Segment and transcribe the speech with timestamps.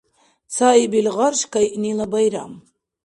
[0.55, 2.51] Цаибил гъарш кайънила байрам